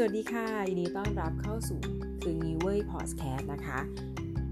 [0.00, 1.80] สวัสดีค่ะยินดีต้อนรับเข้าสู่
[2.22, 3.78] คืองี้เว้ยพอดแคสต์นะคะ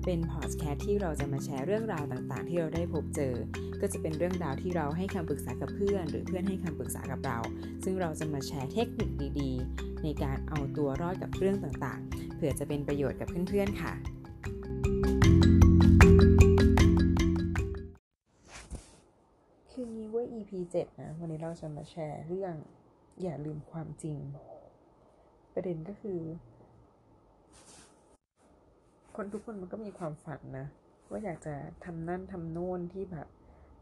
[0.04, 3.35] เป็นพอดแคสต์ที่เราจะมาแชร์เรื่องราวต่างๆ ที่เราได้พบเจอ
[3.81, 7.38] ก็จะเป็นเรื่องราวที่เราให้คำปรึกษากับเพื่อน หรือเพื่อนให้คำปรึกษากับเรา
[7.85, 13.92] ซึ่งเราจะมาแชร์เทคนิคดีๆ ในการเอาตัวรอดกับเรื่องต่างๆ เผื่อจะเป็นประโยชน์กับเพื่อนๆค่ะ
[19.70, 22.55] คืองี้เว้ย EP 7นะวันนี้เราจะมาแชร์เรื่อง
[23.23, 24.19] อย่าลืมความจริง
[25.56, 26.20] ประเด็นก็คือ
[29.16, 30.66] คนทุกคนมันก็มีความฝันนะ
[31.10, 33.29] ว่าอยากจะทำนั่นทำโน่นที่แบบ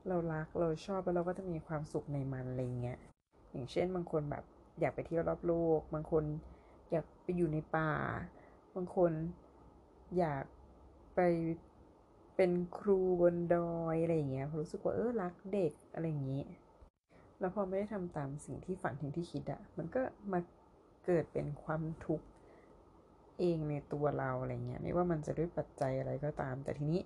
[0.08, 2.98] เรารักเราชอบแล้วเราก็จะมีความสุขในมันอะไรเงี้ย
[3.52, 4.44] อย่างเช่นบางคนแบบ
[4.80, 6.24] อยากไปเที่ยวรอบโลก บางคน
[6.90, 7.92] อยากไปอยู่ในป่า
[8.76, 9.12] บางคน
[10.18, 10.44] อยาก
[11.14, 11.20] ไป
[12.36, 16.44] เป็นครูบนดอยอะไรอย่างเงี้ยรู้สึกว่าเออรักเด็กอะไรอย่างงี้
[17.40, 20.00] แล้วพอไม่ได้ทำตามสิ่งที่ฝันถึงที่คิดอะมันก็
[20.32, 20.38] มา
[21.06, 22.26] เกิดเป็นความทุกข์
[23.40, 27.02] เองในตัวเราอะไรเงี้ยไม่ว่ามันจะด้วยปัจจัยอะไรก็ตาม แต่ทีนี้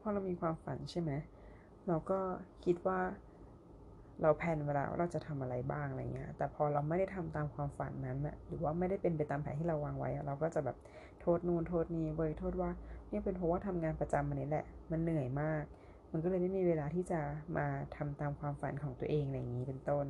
[0.00, 1.12] พอเรามีความฝันใช่ไหม
[1.88, 2.18] เราก็
[2.64, 3.00] คิดว่า
[4.22, 10.76] เราแพนเวลาว่าเราจะทำอะไรบ้างอะไรเงี้ย แต่พอเราไม่ได้ทำตามความฝันนั้นอะหรือว่าไม่ได้เป็นไปตามแผนที่เราวางไว้ เราก็จะแบบ
[11.20, 12.70] โทษนู่นโทษนี่เว้ยโทษว่า
[13.10, 15.62] นี่เป็นเพราะว่าทำงานประจำมันนี้แหละ มันเหนื่อยมาก
[16.12, 17.20] มันก็เลยไม่มีเวลาที่จะ
[17.56, 20.06] มาทำตามความฝันของตัวเองอะไรอย่างนี้เป็นต้น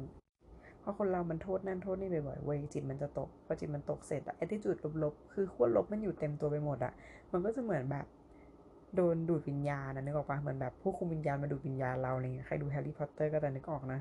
[0.83, 6.93] พอคนเรามันโทษนั่นโทษนี่บ่อยๆเว้ยจิตมันจะตกพอจิตมันตกเสร็จอะไอ้ที่จุดลบๆคือขั้วลบมันอยู่เต็มตัวไปหมดอะ
[7.33, 8.07] มันก็จะเหมือนแบบ
[8.97, 14.01] โดนดูดวิญญาณนะนึกออกปะเหมือนแบบผู้คุมวิญญาณมาดูดวิญญาณเราอะไรเงี้ยใครดูแฮร์รี่พอตเตอร์ก็จะนึกออกนะ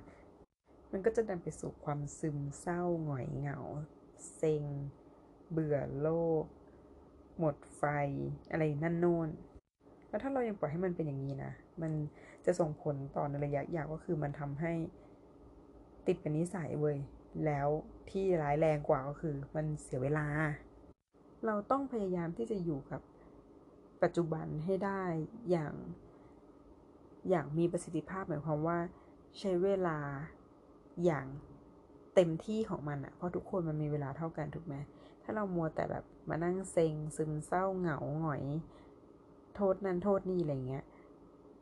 [0.91, 3.57] มันก็จะนำไปสู่ความซึมเศร้าหงอยเหงา
[4.35, 4.63] เซ็ง
[5.51, 6.09] เบื่อโล
[6.41, 6.43] ก
[7.39, 7.83] หมดไฟ
[8.51, 9.29] อะไรนั่นโน่น
[10.09, 11.91] แล้วถ้าเรายังปล่อยให้มันเป็นอย่างนี้นะ มัน
[12.45, 14.73] จะส่งผลต่อในระยะยาวก็คือมันทำให้
[16.07, 16.97] ติดเป็นนิสัยเว้ย
[17.45, 17.67] แล้ว
[18.09, 20.27] ที่ร้ายแรงกว่าก็คือ มันเสียเวลา
[21.45, 23.01] เราต้องพยายามที่จะอยู่กับ
[24.03, 25.01] ปัจจุบันให้ได้
[25.49, 25.73] อย่าง
[27.29, 28.77] อย่างมีประสิทธิภาพหมายความว่า
[29.39, 29.97] ใช้เวลา
[31.05, 31.25] อย่าง
[32.15, 34.75] เต็มที่ของมันอะเพราะทุกคนมันมีเวลาเท่ากันถูกไหม
[35.23, 38.43] ถ้าเรามัวแต่แบบมานั่งเซ็งซึมเศร้าเหงาหงอย
[39.55, 40.85] โทษนั้นโทษนี่อะไรเงี้ย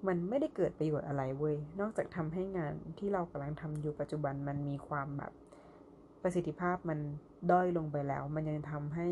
[0.08, 5.34] มันไม่ได้เกิดประโยชน์อะไรเว้ย นอกจากทำให้งานที่เรากำลังทำอยู่ปัจจุบันมันมีความแบบ
[6.22, 7.00] ประสิทธิภาพมัน
[7.52, 9.08] ด้อยลงไปแล้ว มันยังทำให้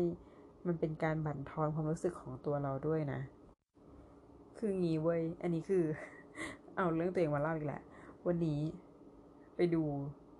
[0.66, 3.20] มันเป็นการบั่นทอนความรู้สึกของตัวเราด้วยนะ
[4.58, 5.84] คืองี้เว้ย อันนี้คือ
[6.76, 7.82] เอาเรื่องตัวเองมาเล่าอีกแหละ
[8.26, 8.60] วันนี้
[9.56, 9.82] ไปดู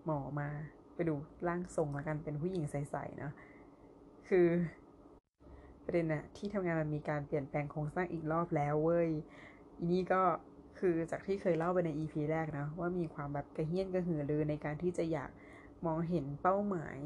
[0.04, 0.48] หมอมา
[0.94, 1.14] ไปดู
[1.48, 3.32] ร่างทรงมากันเป็นผู้หญิงใสๆเนะ
[4.28, 4.47] คือ
[5.84, 9.10] ประเด็นอะที่ทำงานมันมีการเปลี่ยนแปลงโครงสร้างอีกรอบแล้วเว้ย
[9.78, 10.22] อีนี่ก็
[10.78, 15.30] คือจากที่เคยเล่าไปใน EP แรกนะ ว่ามีความแบบกระเฮี้ยนกระหือรือในการที่จะอยาก
[15.86, 16.98] มองเห็นเป้าหมาย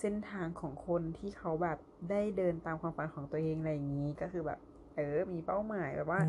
[0.00, 1.78] เส้นทางของคนที่เขาแบบ
[2.10, 4.58] ได้เดินตามความฝันของตัวเองอะไรอย่างนี้ก็คือแบบ
[4.96, 6.20] เออ มีเป้าหมายแบบว่า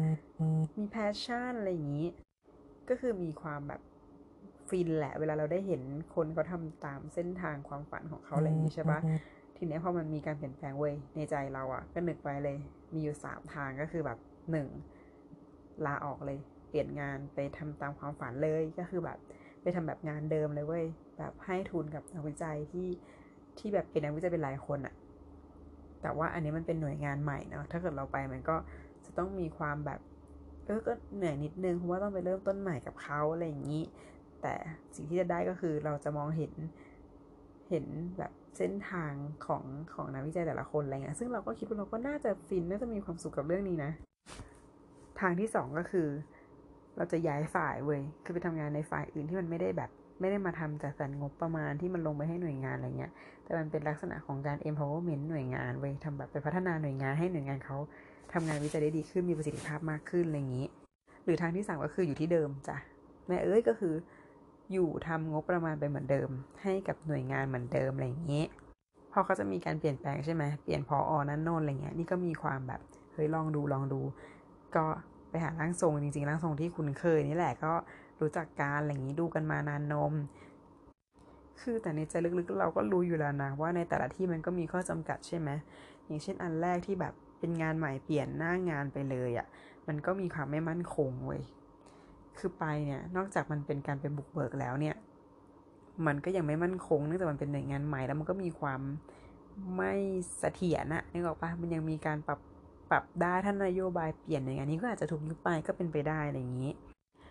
[0.77, 2.07] มีแพชชั่นอะไรอย่างนี้
[2.89, 3.81] ก็คือมีความแบบ
[4.69, 5.81] ฟินแหละ เวลาเราได้เห็น
[6.15, 8.99] คนเขาทำตามเส้นทางความฝันของเขาอะไรอย่างนี้ใช่ปะ
[9.57, 12.57] ทีนี้พอมันมีการเปลี่ยนแปลงเว้ยในใจเราอะ่ะ ก็นึกไปเลย
[12.93, 14.17] มีอยู่สามทางก็คือแบบ
[14.51, 14.67] หนึ่ง
[15.85, 19.17] ลาออกเลย เปลี่ยนงานไปทำตามความฝันเลยก็คือแบบ
[19.61, 20.85] ไปทำแบบงานเดิมเลยเว้ย
[21.17, 22.87] แบบให้ทุนกับนักวิจัยที่
[23.57, 24.95] ที่แบบเป็นนักวิจัยเป็นหลายคนอะ
[26.01, 28.55] แต่ว่าอันนี้มันเป็นหน่วยงานใหม่เนาะถ้าเกิดเราไปมันก็
[29.05, 29.99] จะต้องมีความแบบ
[30.65, 33.83] เออก็เหนื่อยนิดนึงเพราะว่าต้องไปเริ่มต้นใหม่กับเขาอะไรอย่างนี้
[34.41, 34.53] แต่
[34.95, 36.53] สิ่งที่จะได้ก็คือเราจะมองเห็น
[37.69, 37.85] เห็น
[38.17, 39.13] แบบเส้นทาง
[39.45, 39.63] ของ
[39.93, 43.91] ของนักวิจัยแต่ละคนอะไรเงี้ยซึ่งเราก็คิดว่าเราก็น่าจะฟินน่าจะมีความสุขกับเรื่องนี้นะ
[45.19, 46.07] ทางที่สองก็คือ
[46.97, 53.11] เราจะย้ายฝ่ายเว้ยคือไปทำงานในฝ่ายอื่นที่มันไม่ได้แบบไม่ได้มาทำจากสรรงบประมาณที่มันลงไปให้หน่วยงานอะไรเงี้ย
[53.43, 57.77] แต่มันเป็นลักษณะของการ empowerment หน่วยงานเว้ยทำแบบไปพัฒนาหน่วยงานให้หน่วยงานเขา
[58.33, 60.67] ทำงานวิจัยได้ดีขึ้นมีประสิทธิภาพมากขึ้นอะไรอย่างนี้
[61.23, 62.77] หรือทางที่สามก็คืออยู่ที่เดิมจ้ะ
[63.27, 63.93] แม่เอ้ยก็คือ
[64.73, 66.29] อยู่ทำงบประมาณไปเหมือนเดิม
[66.63, 68.43] ให้กับหน่วยงานเหมือนเดิมอะไรอย่างนี้
[69.11, 72.81] พอเขาจะมีการเปลี่ยนแปลงใช่ไหมเปลี่ยนพออนั่นโน่นอะไรเงี้ยนี่ก็มีความแบบ
[73.13, 74.01] เฮ้ยลองดูลองดู
[74.75, 74.85] ก็
[75.29, 77.73] ไปหาร่างทรงจริงๆร่างทรงที่คุณเคยนี่แหละก็
[78.21, 80.13] รู้จักการอะไรอย่างนี้ดูกันมานานนม
[81.61, 85.49] คือแต่ในใจลึกๆ เราก็รู้อยู่แล้วนะว่าในแต่ละที่มันก็มีข้อจำกัดใช่ไหม
[86.05, 89.47] อย่างเช่นอันแรกที่แบบเป็นงานใหม่เปลี่ยนหน้างานไปเลยอะ่ะ
[89.87, 91.41] มันก็มีความไม่มั่นคงเว้ย
[92.37, 94.95] คือไปเนี่ยนอกจากมันเป็นการเป็นบุกเบิกแล้วเนี่ย
[96.07, 98.81] มันก็ยังไม่มั่นคงเนื่องจากมันเป็นหน่วยงานใหม่แล้วมันก็มีความ
[99.75, 99.93] ไม่
[100.39, 102.39] เสถียรนะนึกออกปะมันยังมีการปรับ
[102.91, 106.71] ปรับได้ท่านนโยบายเปลี่ยนอย่างนี้ก็อาจจะถูกยุบไปก็เป็นไปได้อะไรอย่างนี้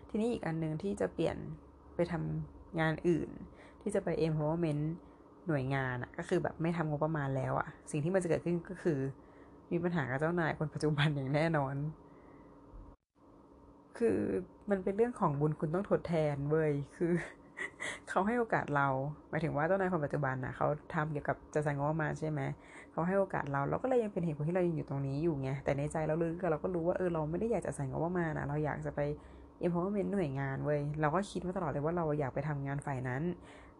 [0.08, 1.36] ทีนี้อีกอันหนึ่งที่จะเปลี่ยน
[1.94, 3.30] ไปทำงานอื่น
[3.80, 4.84] ที่จะไป empowerment
[5.46, 8.98] หน่วยงานอะก็คือแบบไม่ทำงบประมาณแล้วอะสิ่งที่มันจะเกิดขึ้นก็คือ
[9.70, 11.74] มีปัญหากับเจ้านายคนปัจจุบันอย่างแน่นอน
[13.98, 14.18] คือ
[14.70, 17.12] มันเป็นเรื่องของบุญคุณต้องทดแทนเว้ยคือ
[18.08, 18.88] เขาให้โอกาสเรา
[19.30, 22.40] หมายถึงว่าเจ้านายคนปัจจุบันนะเขาทำเกี่ยวกับจะใส่งบประมาณใช่ไหม
[22.92, 29.00] เขาให้โอกาสเราเราก็เลยยังเป็นเหตุผลที่เรายังอยู่ตรงนี้อยู่ไงแต่ในใจเราลึกเราก็รู้ว่าเออเราไม่ได้อยากจะใส่งบประมาณนะเราอยากจะไป
[29.64, 33.22] empowerment หน่วยงานเว้ยเราก็คิดมาตลอดเลยว่าเราอยากไปทำงานฝ่ายนั้น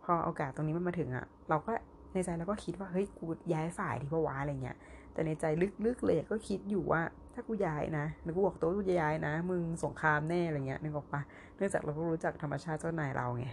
[0.05, 1.73] พอโอกาสตรงนี้มันมาถึงอะ่ะเราก็
[2.13, 4.77] ในใจเราก็คิดว่าเฮ้ยกูย้ายฝ่ายที่พวะอะไรเงี้ย
[5.13, 5.45] แต่ในใจ
[5.87, 7.03] ลึกๆเลยก็คิดอยู่ว่า
[7.35, 11.21] ถ้ากูย้ายนะแล้วกูบอกตัวกูจะย้ายนะ มึงสงครามแน่อะไรเงี้ยนึกออกปะ
[11.57, 13.47] เนื่องจากเราก็รู้จักธรรมชาติเจ้านายเราไง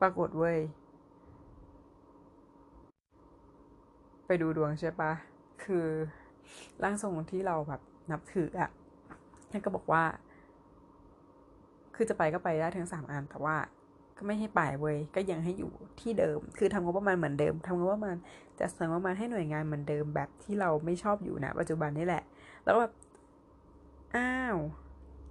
[0.00, 0.58] ปรากฏเว้ย
[4.26, 5.12] ไปดูดวงใช่ปะ
[5.64, 5.86] คือ
[6.82, 7.80] ร่างทรงที่เราแบบ
[8.10, 8.70] นับถืออะ
[9.50, 10.02] ท่านก็บอกว่า
[11.94, 13.56] คือจะไปก็ไปได้ทั้งสามอัน แต่ว่า
[14.16, 15.70] ก็ไม่ให้ไปเว้ย ก็ยังให้อยู่
[16.00, 18.16] ที่เดิม คือทำงบประมาณเหมือนเดิมทำงบประมาณ
[18.58, 22.22] จะเสนองบประมาณให้หน่วยงานเหมือนเดิมแบบที่เราไม่ชอบอยู่นะปัจจุบันนี่แหละ
[22.64, 22.92] แล้วแบบ
[24.16, 24.56] อ้าว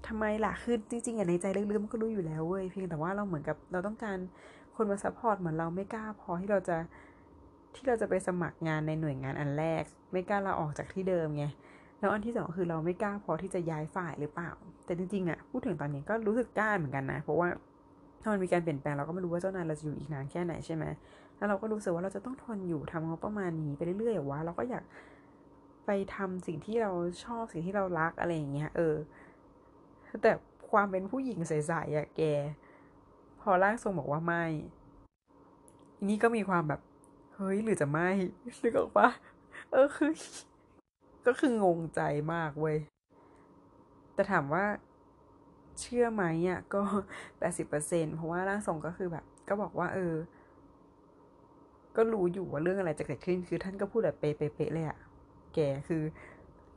[0.08, 4.18] ทำไมล่ะ คือจริงๆอะในใจลึกๆมันก็รู้อยู่แล้วเว้ย เพียงแต่ว่าเราเหมือนกับเราต้องการ
[4.80, 6.78] คนมา support เหมือนเราไม่กล้าพอที่เราจะ
[7.76, 11.46] ที่เราจะไปสมัครงานในหน่วยงานอันแรก ไม่กล้าเราออกจากที่เดิมไง
[12.00, 14.52] แล้วอันที่สองคือเราไม่กล้าพอที่จะย้ายฝ่ายหรือเปล่า
[14.86, 17.48] แต่จริงๆอะพูดถึงตอนนี้ก็รู้สึกกล้าเหมือนกันนะ เพราะว่า
[18.22, 20.86] ถ้ามันมีการเปลี่ยนแปลงเราก็ไม่รู้ว่าเจ้านายเราจะอยู่อีกนานแค่ไหนใช่ไหม
[21.38, 24.84] แล้วเราก็รู้สึกว่าเราจะต้องทนอยู่ทำงบประมาณนี้ไปเรื่อยๆว่าเราก็อยาก
[25.86, 26.92] ไปทำสิ่งที่เรา
[27.24, 28.96] ชอบสิ่งที่เรารักอะไรอย่างเงี้ยเออ
[30.24, 30.32] แต่
[30.72, 32.22] ความเป็นผู้หญิงใสๆอะแก
[33.42, 34.44] พอร่างทรงบอกว่าไม่
[35.98, 36.82] อันนี้ก็มีความแบบ
[37.36, 38.10] เฮ้ยหรือจะไม่
[38.64, 39.10] นึกออกปะ
[39.72, 40.12] เออคือ
[41.28, 42.02] ก็คืองงใจ
[42.34, 42.78] มากเว้ย
[44.14, 44.66] แต่ถามว่า
[45.80, 46.82] เชื่อไหมอะก็
[47.40, 50.16] แปดสิบเปอร์เซ็นเพราะว่าร่างทรงก็คือแบบ ก็บอกว่า เออ
[51.96, 54.98] ก็รู้อยู่ว่าเรื่องอะไรจะเกิดขึ้น คือท่านก็พูดแบบเป๊ะๆเลยอะ
[55.54, 56.04] แกคือ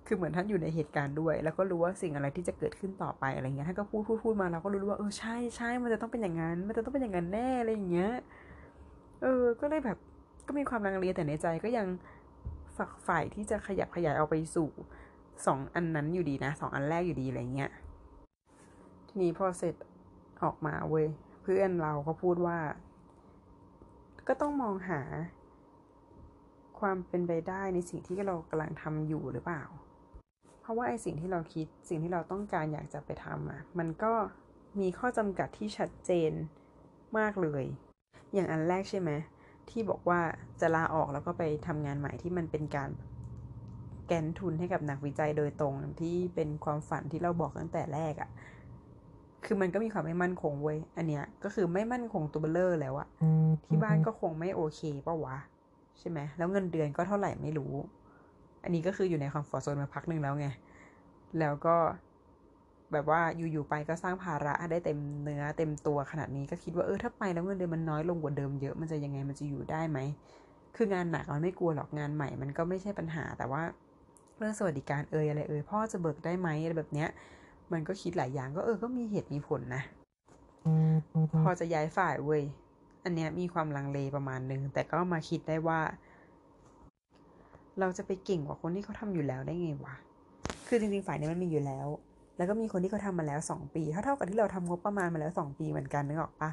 [0.06, 8.12] คือเหมือนท่านอยู่ในเหตุการณ์ด้วย แล้วก็รู้ว่าสิ่งอะไรที่จะเกิดขึ้นต่อไปอะไรเงี้ยท่านก็พูดพูดพูดมาเราก็รู้ว่าเออใช่ใช่มันจะต้องเป็นอย่างนั้น มันจะต้องเป็นอย่างนั้นแน่อะไรอย่างเงี้ย
[9.22, 9.98] เออ ก็เลยแบบ
[10.46, 11.86] ก็มีความลังเลแต่ในใจก็ยัง
[12.76, 14.68] ฝักฝ่ายที่จะขยับขยายเอาไปสู่
[15.46, 17.70] สองอันนั้นอยู่ดีนะสองอันแรกอยู่ดีอะไรเงี้ย
[19.08, 19.74] ทีนี้พอเสร็จ
[20.42, 21.06] ออกมาเว้ย
[21.42, 22.58] เพื่อนเราก็พูดว่า
[24.28, 25.00] ก็ต้องมองหา
[26.80, 29.62] ความเป็นไปได้ในสิ่งที่เรากำลังทำอยู่หรือเปล่า
[30.62, 34.12] เพราะว่าไอสิ่งที่เราคิดสิ่งที่เราต้องการอยากจะไปทำอะมันก็
[34.80, 36.32] มีข้อจำกัดที่ชัดเจน
[37.18, 37.64] มากเลย
[38.34, 39.10] อย่างอันแรกใช่ไหม
[39.70, 40.20] ที่บอกว่า
[40.60, 42.90] จะลาออกแล้วก็ไปทำงานใหม่ที่มันเป็นการ
[44.06, 48.30] แกนทุนให้กับนักวิจัยโดยตรงที่เป็นความฝันที่เราบอกตั้งแต่แรกอะ่ะ
[49.44, 53.08] คือมันก็มีความไม่มั่นคงเว้ย อันเนี้ยก็คือไม่มั่นคงตัวเบ้อเร่อแล้วอะ
[53.66, 55.36] ที่บ้านก็คงไม่โอเคป่าวะ
[55.98, 57.72] ใช่ไหม แล้วเงินเดือนก็เท่าไหร่ไม่รู้
[58.62, 60.46] อันนี้ก็คืออยู่ใน comfort zone มาพักหนึ่งแล้วไง
[61.38, 61.76] แล้วก็
[62.92, 69.98] แบบว่าอยู่ๆไปก็สร้างภาระได้เต็มเนื้อเต็มตัวขนาดนี้ก็คิดว่าเออถ้าไปแล้วเงินเดือนมันน้อยลงกว่าเดิมเยอะมันจะยังไงมันจะอยู่ได้ไหม
[70.76, 73.62] คืองานหนักมันไม่กลัวหรอกงานใหม่มันก็ไม่ใช่ปัญหา แต่ว่า
[74.38, 77.08] เรื่องสวัสดิการเอ่ยอะไรเอ่ยพ่อจะเบิกได้ไหมอะไรแบบเนี้ย
[77.72, 79.82] มันก็คิดหลายอย่างก็เออก็มีเหตุมีผลนะ
[81.42, 82.42] พอจะย้ายฝ่ายเว้ย
[83.04, 85.80] อันเนี้ยมีความลังเลประมาณนึงแต่ก็มาคิดได้ว่า
[87.80, 89.94] เราจะไปเก่งกว่าคนที่เขาทำอยู่แล้วได้ไงวะ
[90.66, 91.86] คือจริงๆฝ่ายนี้มันมีอยู่แล้ว
[92.36, 96.50] แล้วก็มีคนที่เขาทามาแล้วสองปีเท่าเท่ากับที่เราทำงบประมาณมาแล้วสองปีเหมือนกันนึกออกปะ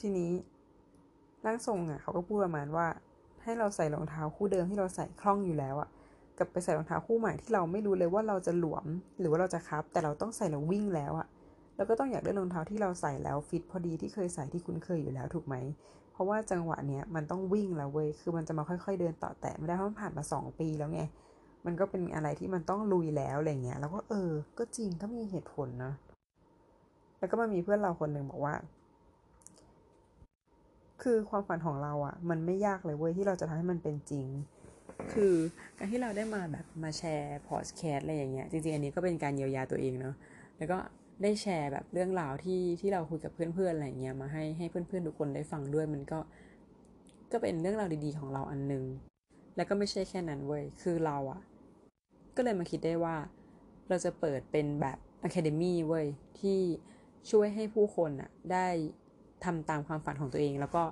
[0.00, 0.32] ทีนี้
[1.46, 2.86] ร่างทรงอะเขาก็พูดประมาณว่า
[3.42, 5.88] ให้เราใส่รองเท้าคู่เดิมที่เราใส่คล่องอยู่แล้วอะ
[6.38, 8.86] กับไปใส่รองเท้าคู่ใหม่ที่เราไม่รู้เลยว่าเราจะหลวม
[9.18, 11.28] หรือว่าเราจะคับ แต่เราต้องใส่แล้ววิ่งแล้วอะ
[11.76, 15.54] แล้วก็ต้องอยากได้รองเท้าที่เราใส่แล้วฟิตพอดีที่เคยใส่ที่คุ้นเคยอยู่แล้วถูกไหม
[16.20, 21.00] ราะว่าจังหวะเนี้ยมันต้องวิ่งแล้วเว้ย คือมันจะมาค่อย ๆ เดินต่อแต่ไม่ได้เพราะมันผ่านมาสองปีแล้วไง
[21.66, 25.92] มันก็เป็นอะไรที่มันต้องลุยแล้วอะไรเงี้ย แล้วก็เออ ก็จริงก็มีเหตุผลนะ
[27.18, 28.54] แล้วก็มามีเพื่อนเราคนหนึ่งบอกว่า
[31.02, 34.26] คือความฝันของเราอะ่ะ มันไม่ยากเลยเว้ยที่เราจะทำให้มันเป็นจริง
[35.12, 35.34] คือ
[35.78, 40.14] การที่เราได้มาแบบมาแชร์พอดแคสต์อะไรอย่างเงี้ย จริงๆ อันนี้ก็เป็นการเยียวยาตัวเองเนาะ
[40.58, 40.78] แล้วก็
[41.22, 46.18] ได้แชร์แบบเรื่องราวที่ที่เราคุยกับเพื่อนๆอะไรเงี้ยมาให้ให้เพื่อนๆทุกคนได้ฟังด้วยมันก็
[47.32, 48.84] ก็เป็นเรื่องราวดีๆของเราอันนึง
[49.56, 51.40] แล้วก็ไม่ใช่แค่นั้นเว้ยคือเราอะ
[52.36, 53.16] ก็เลยมาคิดได้ว่า
[53.88, 56.06] เราจะเปิดเป็นแบบ academy เว้ย
[56.40, 56.58] ที่
[57.30, 58.68] ช่วยให้ผู้คนอะได้
[59.44, 60.84] ทำตามความฝันของตัวเอง แล้วก็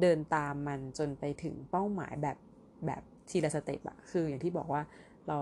[0.00, 2.36] เดินตามมันจนไปถึงเป้าหมายแบบ
[2.86, 4.82] แบบทีละ step อะคืออย่างที่บอกว่า
[5.28, 5.36] เรา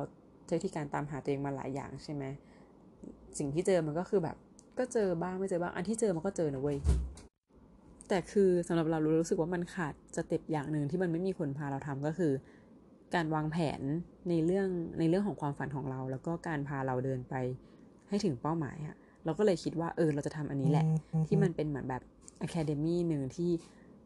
[0.46, 2.24] ใช้ที่การตามหาตัวเองมาหลายอย่างใช่ไหม
[3.38, 4.36] สิ่งที่เจอมันก็คือแบบ
[4.78, 6.78] ก็เจอบ้างไม่เจอบ้างอันที่เจอมันก็เจอนะเว้ย
[8.08, 12.32] แต่คือสำหรับเรารู้สึกว่ามันขาด step อย่างหนึ่งที่มันไม่มีคนพาเราทำก็คือ
[13.14, 13.80] การวางแผน
[14.28, 14.68] ในเรื่อง
[14.98, 17.34] ในเรื่องของความฝันของเรา แล้วก็การพาเราเดินไป
[18.08, 20.86] ให้ถึงเป้าหมายอะเราก็เลยคิดว่าเออเราจะทำอันนี้แหละ
[21.26, 22.02] ที่มันเป็นเหมือนแบบ
[22.40, 23.50] academy หนึ่งที่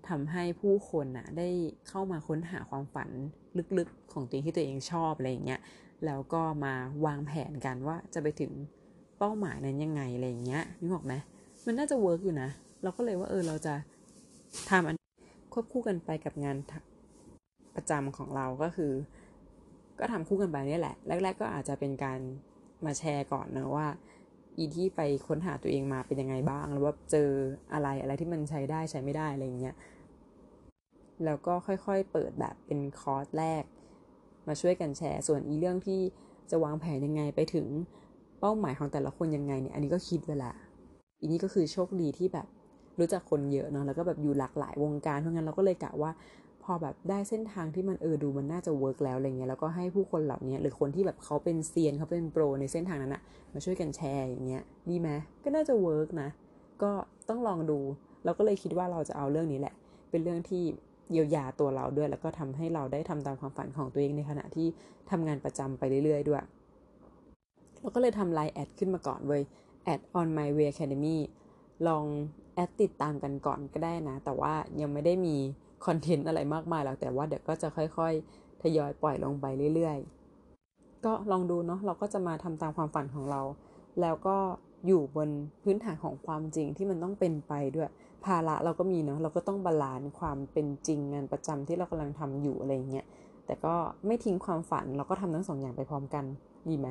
[0.09, 1.49] ทำให้ผู้คนน่ะได้
[1.89, 3.11] เข้ามาค้นหาความฝัน
[3.79, 5.61] ลึกๆ ของตัวเองที่ตัวเองชอบอะไรอย่างเงี้ย
[6.07, 6.75] แล้วก็มา
[7.07, 8.53] วางแผนกันว่าจะไปถึง
[9.19, 11.15] เป้าหมายนั้นยังไงอะไรอย่างเงี้ยนึกออกไหม
[11.67, 12.49] มันน่าจะ work อยู่นะ
[12.83, 13.75] เราก็เลยว่าเออเราจะ
[14.71, 14.97] ทำอัน
[15.53, 16.57] ควบคู่กันไปกับงาน
[17.77, 18.93] ประจำของเราก็คือ
[19.99, 22.21] ก็ทำคู่กันไปนี่แหละ แรก ๆ ก็อาจจะเป็นการ
[22.85, 23.87] มาแชร์ก่อนนะว่า
[24.59, 27.31] อีที่ไปค้นหาตัวเองมาเป็นยังไงบ้างหรือว่าเจอ
[27.73, 29.75] อะไรอะไรที่มันใช้ได้ใช้ไม่ได้อะไรอย่างเงี้ย
[31.25, 33.63] แล้วก็ค่อยๆ เปิดแบบเป็นคอร์สแรก
[34.49, 36.01] มาช่วยกันแชร์ ส่วนอีเรื่องที่
[36.51, 37.67] จะวางแผนยังไงไปถึง
[38.47, 40.51] เป้าหมายของแต่ละคนยังไงเนี่ยอันนี้ก็คิดเวลา
[41.21, 42.47] ทีนี้ก็คือโชคดีที่แบบ
[42.99, 46.11] รู้จักคนเยอะเนาะแล้วก็แบบอยู่หลากหลายวงการเพราะงั้นเราก็เลยกะว่า
[46.63, 53.23] พอแบบได้เส้นทางที่มันเออดูมันน่าจะ work แล้วอะไรเงี้ยแล้วก็ให้ผู้คนเหล่านี้หรือคนที่แบบเขาเป็นเซียนเขาเป็น pro ในเส้นทางนั้นอะ
[53.55, 55.09] มาช่วยกันแชร์อย่างเงี้ยดีไหม
[55.45, 56.29] ก็น่าจะ work นะ
[56.83, 56.93] ก็
[57.29, 57.79] ต้องลองดู
[58.25, 59.75] เราก็เลยคิดว่าเราจะเอาเรื่องนี้แหละ
[60.11, 60.63] เป็นเรื่องที่
[61.13, 64.67] เยียวยาตัวเราด้วย แล้วก็ทำให้เราได้ทำตามความฝันของตัวเองในขณะที่
[65.11, 66.43] ทำงานประจำไปเรื่อยๆด้วย
[67.85, 69.43] เราก็เลยทำ LINE add ขึ้นมาก่อนเว้ย
[69.85, 71.19] แอด on my way academy
[71.89, 72.05] ลอง
[72.55, 75.37] add ติดตามกันก่อนก็ได้นะ แต่ว่ายังไม่ได้มี
[75.87, 83.43] content อะไรมากมายหรอกแต่ว่าเดี๋ยวก็จะค่อยๆ ทยอยปล่อยลงไปเรื่อยๆ ก็ลองดูเนาะเราก็จะมาทำตามความฝันของเรา
[84.01, 84.37] แล้วก็
[84.87, 85.29] อยู่บน
[85.63, 87.91] พื้นฐานของความจริงที่มันต้องเป็นไปด้วย
[88.25, 93.07] ภาระเราก็มีเนาะเราก็ต้อง balance ความเป็นจริงงานประจำที่เรากำลังทำอยู่อะไรเงี้ย
[93.47, 93.75] แต่ก็
[94.07, 96.25] ไม่ทิ้งความฝันเราก็ทำทั้งสองอย่างไปพร้อมกัน
[96.69, 96.89] ดีไหม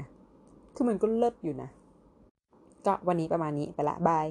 [0.75, 1.70] คือมันก็เลิศอยู่นะ
[2.86, 4.25] ก็วันนี้ประมาณนี้ไปละบาย